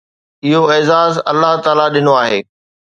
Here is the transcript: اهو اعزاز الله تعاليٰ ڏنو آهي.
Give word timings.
اهو 0.45 0.61
اعزاز 0.73 1.13
الله 1.31 1.53
تعاليٰ 1.65 1.87
ڏنو 1.95 2.13
آهي. 2.23 2.39